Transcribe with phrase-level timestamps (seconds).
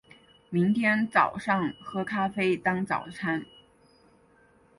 [0.49, 3.45] 明天早上喝咖啡当早餐